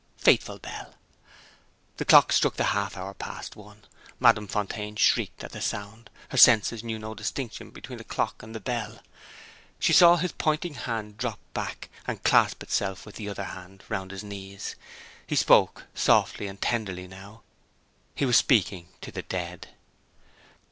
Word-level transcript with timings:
Faithful 0.17 0.57
bell!" 0.57 0.95
The 1.97 2.05
clock 2.05 2.33
struck 2.33 2.55
the 2.55 2.63
half 2.73 2.97
hour 2.97 3.13
past 3.13 3.55
one. 3.55 3.83
Madame 4.19 4.47
Fontaine 4.47 4.95
shrieked 4.95 5.43
at 5.43 5.51
the 5.51 5.61
sound 5.61 6.09
her 6.29 6.37
senses 6.39 6.83
knew 6.83 6.97
no 6.97 7.13
distinction 7.13 7.69
between 7.69 7.99
the 7.99 8.03
clock 8.03 8.41
and 8.41 8.55
the 8.55 8.59
bell. 8.59 9.01
She 9.77 9.93
saw 9.93 10.15
his 10.15 10.31
pointing 10.31 10.73
hand 10.73 11.17
drop 11.19 11.37
back, 11.53 11.87
and 12.07 12.23
clasp 12.23 12.63
itself 12.63 13.05
with 13.05 13.13
the 13.17 13.29
other 13.29 13.43
hand, 13.43 13.83
round 13.89 14.09
his 14.09 14.23
knees. 14.23 14.75
He 15.27 15.35
spoke 15.35 15.83
softly 15.93 16.47
and 16.47 16.59
tenderly 16.59 17.07
now 17.07 17.43
he 18.15 18.25
was 18.25 18.37
speaking 18.37 18.87
to 19.01 19.11
the 19.11 19.21
dead. 19.21 19.67